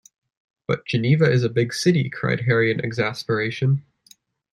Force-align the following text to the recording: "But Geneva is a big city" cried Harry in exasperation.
"But 0.67 0.83
Geneva 0.87 1.31
is 1.31 1.43
a 1.43 1.47
big 1.49 1.75
city" 1.75 2.09
cried 2.09 2.41
Harry 2.41 2.71
in 2.71 2.79
exasperation. 2.83 3.85